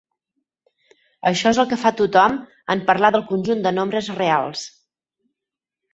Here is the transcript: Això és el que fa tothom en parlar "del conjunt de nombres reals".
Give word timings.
Això 1.31 1.51
és 1.55 1.59
el 1.63 1.67
que 1.73 1.77
fa 1.83 1.91
tothom 2.01 2.39
en 2.77 2.83
parlar 2.89 3.13
"del 3.17 3.27
conjunt 3.33 3.63
de 3.67 3.77
nombres 3.79 4.11
reals". 4.23 4.65